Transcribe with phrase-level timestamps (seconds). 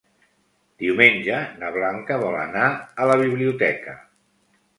[0.83, 2.65] Diumenge na Blanca vol anar
[3.05, 3.97] a la biblioteca.